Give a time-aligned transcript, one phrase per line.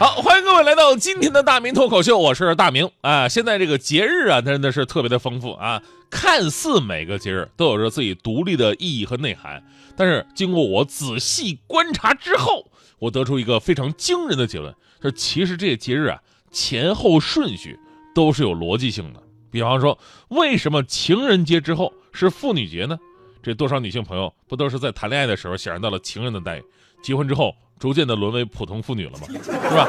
[0.00, 3.28] 好，欢迎各位来到今天的大明脱口秀，我是大明啊。
[3.28, 5.82] 现在这个节日啊，真的是特别的丰富啊。
[6.08, 9.62] 看似每个节日都有着自己独立的意义和内涵，
[9.98, 16.18] 但是经过我仔细观察之后，我得出一个非常惊人的结论：说其实这些节日啊，
[16.50, 17.78] 前后顺序
[18.14, 19.22] 都是有逻辑性的。
[19.50, 19.98] 比方说，
[20.28, 22.98] 为什么情人节之后是妇女节呢？
[23.42, 26.64] 这多少女性朋友不都是在谈恋爱的时候享受到了情人的待遇，
[27.02, 27.54] 结婚之后？
[27.78, 29.88] 逐渐的沦为普通妇女了嘛，是吧？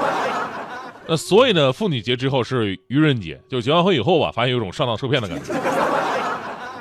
[1.08, 5.54] 那所以呢，妇女节之后是愚人节，就结完婚以后吧，发现有种上当受骗的感觉。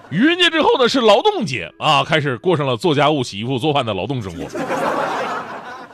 [0.09, 4.47] 愚人节之后呢是劳动节啊，开始过上了做家务、洗衣服、做饭的劳动生活。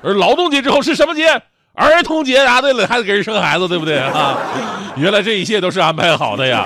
[0.03, 1.29] 而劳动节之后是什么节？
[1.73, 4.37] 儿童节答对了，还得给人生孩子，对不对啊？
[4.98, 6.62] 原来这一切都是安排好的呀。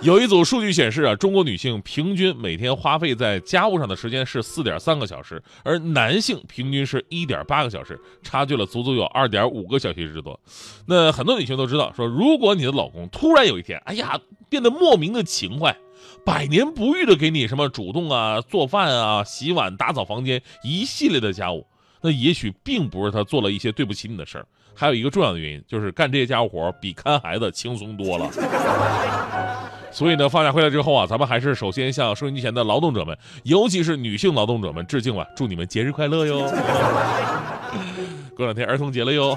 [0.00, 10.38] 有一组数据显示啊，中国女性平均每天花费在家务上的时间是四点三个小时，而男性平均是一点八个小时，差距了足足有二点五个小时之多。
[10.86, 15.76] 那很多女性都知道，说如果你的老公突然有一天，哎呀，变得莫名的勤快，
[16.24, 21.66] 百年不遇的给你什么主动啊、做饭啊、洗碗、打扫房间一系列的家务，
[22.02, 28.30] 那也许并不是他做了一些对不起你的事儿，还有一个重要的原因就是干这些家务活比看孩子轻松多了。
[29.90, 36.40] 所以呢，放假回来之后啊，咱们还是首先向收音机前的劳动者们，尤其是女性劳动者们致敬吧，祝你们节日快乐哟！
[38.36, 39.36] 过两天儿童节了哟。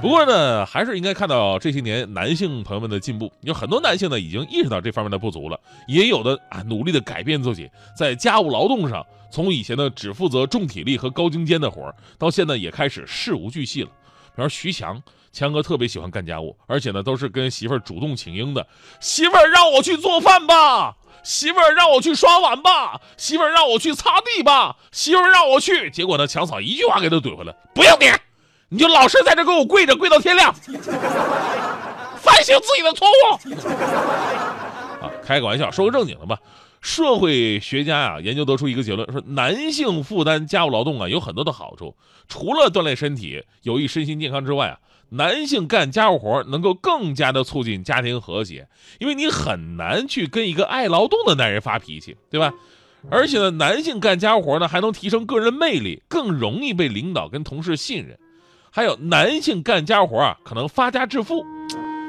[0.00, 13.88] 不过呢，还是应该看到这些年男性朋友们的进步，有很多男性呢已经意识到这方面的不足了，也有的啊努力的改变自己，在家务劳动上，从以前的只负责重体力和高精尖的活儿，到现在也开始事无巨细了。
[14.36, 15.02] 比如徐强。
[15.34, 18.64] 强哥特别喜欢干家务，而且呢都是跟媳妇儿主动请缨的。
[19.00, 25.90] 媳妇儿让我去做饭吧，媳妇儿让我去刷碗吧，媳妇儿让我去擦地吧，媳妇儿让我去。
[25.90, 28.06] 结果呢，强嫂一句话给他怼回来：不用你，
[28.68, 30.54] 你就老实在这给我跪着，跪到天亮，
[32.16, 33.34] 反省自己的错误。
[35.04, 36.38] 啊，开个玩笑，说个正经的吧。
[36.80, 41.96] 社会学家呀研究得出一个结论，说男性负担家务劳动啊有很多的好处，
[42.28, 44.78] 除了锻炼身体、有益身心健康之外啊。
[45.16, 52.52] 男性干家务活能够更加的促进家庭和谐，因为你很难去跟一个爱劳动的男人发脾气，对吧？
[53.10, 58.18] 而且呢，男性干家务活呢还能提升个人魅力，更容易被领导跟同事信任。
[58.70, 61.44] 还有男性干家务活啊，可能发家致富。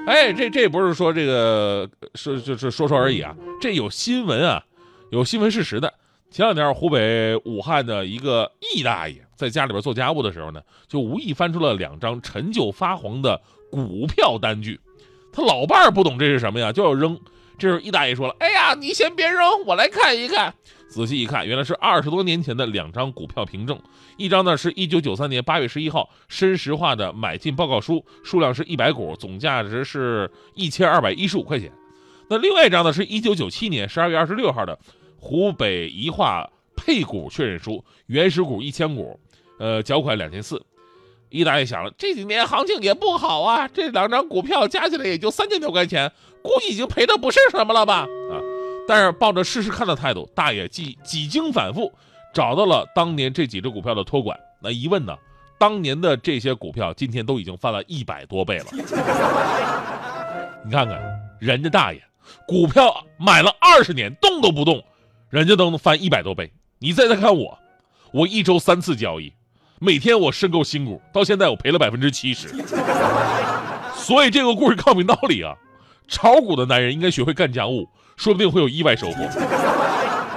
[0.07, 4.63] 哎，这这不是说这个说就是说说而已啊，这有新闻啊，
[5.11, 5.93] 有新闻事实的。
[6.35, 13.39] 前两天，湖北武汉的一个易大爷在家里边做家务的时候呢，就无意翻出了两张陈旧发黄的
[13.71, 14.77] 股票单据。
[15.31, 17.17] 他老伴儿不懂这是什么呀，就要扔。
[17.57, 20.53] 这时候易大爷说了：“哎呀，你先别扔，我来看一看。”
[20.91, 23.79] 仔细一看，原来是二十多年前的两张股票凭证。
[24.17, 31.71] 一张呢是一九九三年八月十一号深石化的买进报告书，数量是一百股，总价值是一千二百一十五块钱。
[32.29, 34.77] 那另外一张呢是一九九七年十二月二十六号的。
[35.25, 39.19] 湖北宜化配股确认书，原始股一千股，
[39.57, 40.63] 呃，缴款两千四。
[41.29, 46.11] 一大爷想了，这几年行情也不好啊，这两张股票加起来也就三千多块钱，
[46.43, 48.01] 估计已经赔的不是什么了吧？
[48.01, 48.37] 啊！
[48.87, 51.91] 但是抱着试试看的态度，大爷几几经反复，
[52.31, 54.39] 找到了当年这几只股票的托管。
[54.61, 55.17] 那一问呢，
[55.57, 58.65] 当年的这些股票今天都已经翻了一百多倍了。
[60.63, 61.01] 你看看
[61.39, 61.99] 人家大爷，
[62.47, 64.83] 股票买了二十年，动都不动。
[65.35, 67.59] 人家都能翻一百多倍，你再再看我，
[68.13, 69.33] 我一周三次交易，
[69.79, 72.47] 每天我申购新股，到现在我赔了百分之七十。
[73.93, 75.53] 所以这个故事告明道理啊，
[76.07, 79.27] 炒股的男人应该学会干家务，说不定会有意外收获。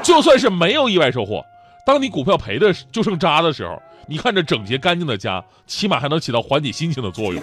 [0.02, 1.44] 就算是没有意外收获，
[1.86, 7.40] 当你股票赔的就剩渣的时候，你看着整洁干净的家，起码还能起到缓解心情的作用。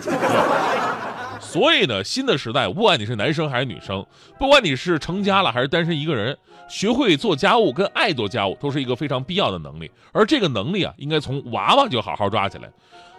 [1.55, 4.05] 所以呢，新的时代，不管你是男生还是女生，
[4.37, 6.37] 不管你是成家了还是单身一个人，
[6.67, 9.89] 学会做家务跟爱做家务都是一个非常必要的能力。
[10.11, 12.69] 而这个能力啊，应该从娃娃就好好抓起来。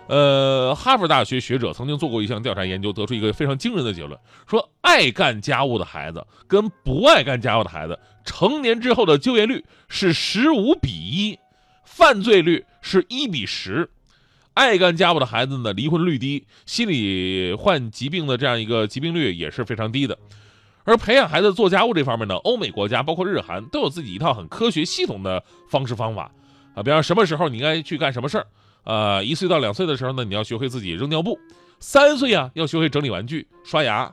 [0.09, 11.39] 呃，哈佛大学学者曾经做过一项调查研究，得出一个非常惊人的结论：说爱干家务的孩子跟不爱干家务的孩子，成年之后的就业率是十五比一，
[11.85, 13.89] 犯罪率是一比十。
[14.57, 20.19] 爱干家务的孩子呢，离婚率低，心理患疾病的这样一个疾病率也是非常低的。
[20.85, 26.33] 而培养孩子做家务这方面呢，欧美国家包括日韩都有自己一套很科学系统的方式方法
[26.75, 28.47] 啊，比方什么时候你应该去干什么事儿，
[28.85, 31.35] 呃，一岁到两岁的时候呢，你要学会自己扔尿布；
[31.79, 34.11] 三岁啊，要学会整理玩具、刷牙；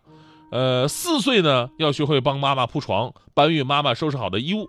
[0.51, 4.65] 呃，四岁呢，要学会帮妈妈铺床、搬运妈妈收拾好的衣物；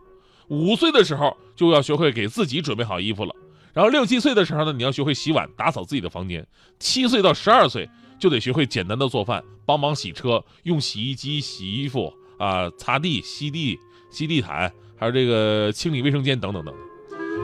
[0.46, 3.34] 五岁的时候就要学会给自己准备好衣服了。
[3.74, 6.40] 然后六七岁的时候呢，你要学会洗碗、打扫自己的房间；
[6.78, 7.88] 七岁到十二岁
[8.20, 13.76] 就得学会简单的做饭，帮忙洗车、用洗衣机洗衣服啊、擦地、吸地、
[14.10, 16.72] 吸地毯，还有这个清理卫生间等等等。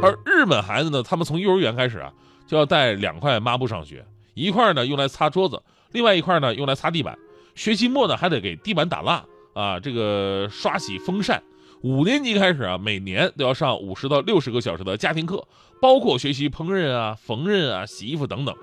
[0.01, 2.13] 而日本孩子呢，他们从幼儿园开始啊，
[2.47, 5.61] 就要带两块抹布上学，一块呢用来擦桌子，
[5.91, 7.19] 另外一块呢用来擦地板。
[7.57, 11.43] 学期末呢还得给地板打蜡啊，这个刷洗风扇。
[11.83, 15.47] 五年级开始啊，每年都要上五十到六十个小时的家庭课，
[15.81, 18.55] 包括学习烹饪啊、缝纫啊、洗衣服等等。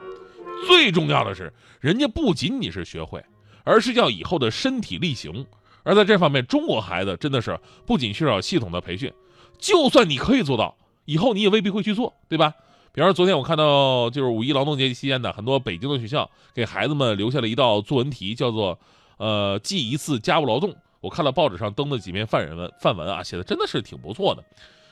[0.67, 3.23] 最重要的是，人家不仅仅是学会，
[3.63, 5.45] 而是要以后的身体力行。
[5.81, 9.11] 而在这方面，中国孩子真的是不仅缺少系统的培训，
[9.57, 12.53] 就算你可以做到，以后你也未必会去做，对吧？
[12.93, 18.77] 比方说，昨天我看到就是五一劳动节期间的很多北京的学校给孩子们留下了一道作文题，叫做
[19.17, 20.75] “呃记一次家务劳动”。
[21.01, 24.43] 我看了报纸上登的几篇范文，范文啊，写的真的是挺不错的。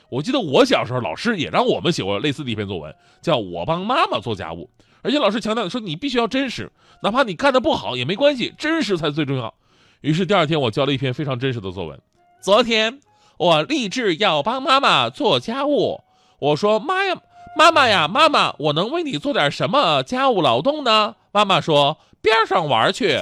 [0.08, 4.70] 我记得我小时候，老师也让我们写过类似的一篇作文，叫我帮妈妈做家务。
[5.02, 6.70] 而且老师强调说，你必须要真实，
[7.02, 9.52] 哪怕你干的不好也没关系，真实才最重要。
[10.00, 12.00] 于是第二天，我交了一篇非常真实的作文。
[12.40, 13.00] 昨天
[13.38, 16.00] 我立志要帮妈妈做家务。
[16.38, 17.16] 我说：“妈呀，
[17.56, 23.20] 妈妈呀，妈妈，我能为你做点什么家务劳动呢？”妈妈说：“边上玩去。”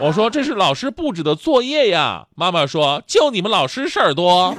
[0.00, 4.54] 我说：“这是老师布置的作业呀。”妈妈说：“就你们老师事儿多。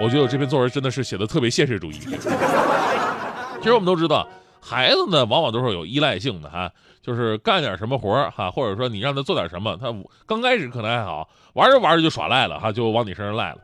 [0.00, 1.98] 我觉得我这篇作文真的是写的特别现实主义。
[1.98, 4.28] 其实我们都知道，
[4.60, 6.70] 孩子呢往往都是有依赖性的哈，
[7.00, 9.94] 就是干点什么活儿哈，或者说你让他做点什么，他
[10.26, 13.58] 刚开始可能还好，玩着玩着就耍赖了哈，就往你身上赖了。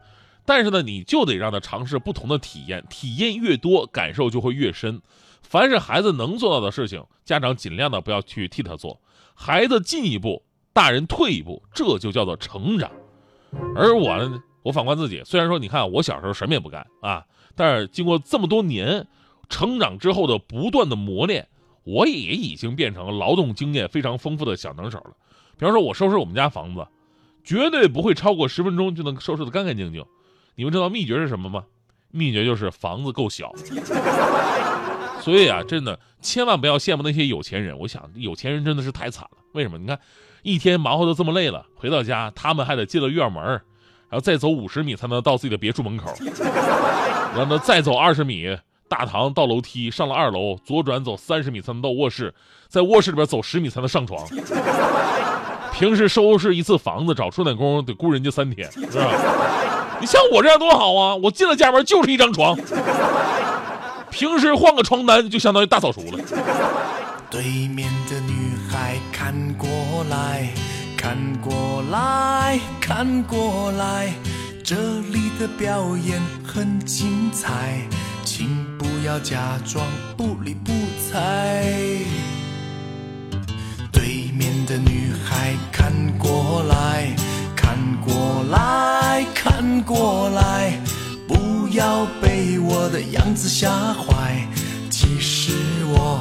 [0.46, 5.02] 但是呢，你就得让他尝试不同的体验，体验越多，感受就会越深。
[5.42, 8.98] 凡是孩子能做到的事情，家长尽量的不要去替他做。
[9.42, 10.42] 孩子进一步，
[10.74, 12.90] 大人退一步，这就叫做成长。
[13.74, 17.24] 而我呢，我反观自己，虽然说你看我小时候什么也不干啊，
[17.56, 19.08] 但是经过这么多年
[19.48, 21.48] 成长之后的不断的磨练，
[21.84, 25.12] 我也已经变成劳动经验非常丰富的小能手了。
[25.56, 26.86] 比方说，我收拾我们家房子，
[27.42, 30.04] 绝对不会超过十分钟就能收拾得干干净净。
[30.54, 31.64] 你们知道秘诀是什么吗？
[32.10, 33.50] 秘诀就是房子够小。
[35.20, 37.78] 所以啊，真的千万不要羡慕那些有钱人。
[37.78, 39.38] 我想，有钱人真的是太惨了。
[39.52, 39.78] 为什么？
[39.78, 39.98] 你看，
[40.42, 43.60] 一天忙活的这么累了，回到家他们还得进了院门，然
[44.12, 46.14] 后再走五十米才能到自己的别墅门口，
[47.36, 48.56] 然后再走二十米，
[48.88, 52.34] 大堂到楼梯，上了二楼，左转走三十米才能到卧室，
[52.68, 54.26] 在卧室里边走十米才能上床。
[55.72, 59.96] 平时收拾一次房子，找钟点工得雇人家三天，是吧？
[60.00, 61.14] 你像我这样多好啊！
[61.14, 62.56] 我进了家门就是一张床。
[64.10, 66.18] 平时换个床单就相当于大扫除了。
[67.30, 69.68] 对面的女孩看过
[70.10, 70.48] 来，
[70.96, 74.12] 看过来，看过来，
[74.64, 74.76] 这
[75.12, 77.80] 里的表演很精彩，
[78.24, 79.86] 请不要假装
[80.16, 80.72] 不理不
[81.08, 81.64] 睬。
[83.92, 87.14] 对面的女孩看过来，
[87.54, 90.72] 看过来，看过来。
[91.70, 94.44] 不要被我的样子吓坏，
[94.90, 95.52] 其实
[95.86, 96.20] 我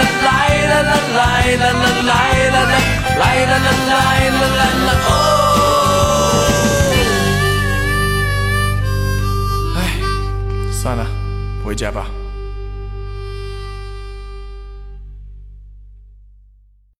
[0.00, 0.28] 来
[0.66, 1.68] 来来来
[2.02, 2.12] 来
[2.50, 2.58] 来
[3.18, 3.54] 来来
[3.88, 4.88] 来来来。
[5.06, 5.08] 哦。
[9.76, 9.78] 哎，
[10.72, 11.02] 算了，
[11.64, 12.06] 回家吧。